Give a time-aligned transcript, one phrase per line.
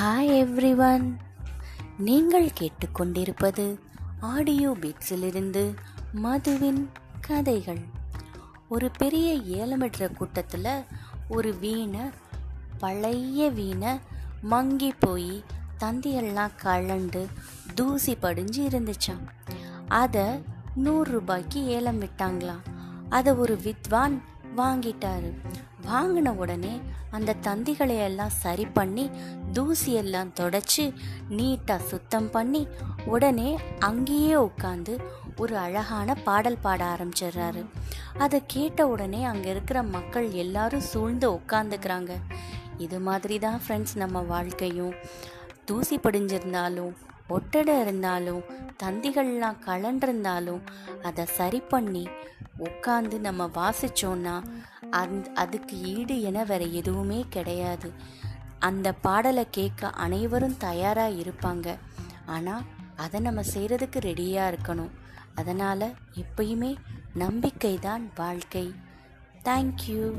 [0.00, 1.16] Hi everyone
[1.98, 3.78] நீங்கள் கேட்டுக்கொண்டிருப்பது
[4.20, 5.74] audio பீட்ஸிலிருந்து
[6.12, 6.88] மதுவின்
[7.20, 7.80] கதைகள்.
[8.68, 10.84] ஒரு பெரிய ஏலமிடுற கூட்டத்தில்
[11.28, 12.00] ஒரு வீணை
[12.78, 13.98] பழைய வீணை
[14.42, 15.44] மங்கி போய்
[15.78, 17.26] தந்தியெல்லாம் கலண்டு
[17.74, 19.26] தூசி படிஞ்சு இருந்துச்சான்
[19.88, 20.42] அதை
[20.74, 22.64] நூறு ரூபாய்க்கு ஏலம் விட்டாங்களாம்.
[23.08, 24.22] அதை ஒரு வித்வான்
[24.56, 25.32] வாங்கிட்டாரு.
[25.88, 29.10] வாங்கின உடனே அந்த தந்திகளை எல்லாம் சரி பண்ணி
[29.52, 30.84] தூசியெல்லாம் தொடச்சி
[31.30, 32.68] நீட்டாக சுத்தம் பண்ணி
[33.06, 34.94] உடனே அங்கேயே உட்காந்து
[35.36, 37.62] ஒரு அழகான பாடல் பாட ஆரம்பிச்சிடுறாரு.
[38.18, 42.12] அதை கேட்ட உடனே அங்கே இருக்கிற மக்கள் எல்லாரும் சூழ்ந்து உட்காந்துக்கிறாங்க
[42.78, 44.94] இது மாதிரி தான் ஃப்ரெண்ட்ஸ் நம்ம வாழ்க்கையும்.
[45.64, 46.94] தூசி படிஞ்சிருந்தாலும்
[47.28, 48.42] ஒட்டடை இருந்தாலும்
[48.82, 50.62] தந்திகள்லாம் கலண்டிருந்தாலும்
[51.02, 52.04] அதை சரி பண்ணி
[52.58, 54.34] உட்காந்து நம்ம வாசிச்சோன்னா
[54.90, 57.92] அந் அதுக்கு ஈடு என வேற எதுவுமே கிடையாது.
[58.58, 61.78] அந்த பாடலை கேட்க அனைவரும் தயாராக இருப்பாங்க.
[62.26, 62.62] ஆனால்
[62.96, 64.90] அதை நம்ம செய்கிறதுக்கு ரெடியாக இருக்கணும்.
[65.34, 66.76] அதனால் எப்பயுமே
[67.14, 68.74] நம்பிக்கை தான் வாழ்க்கை
[69.44, 70.14] தேங்க்யூ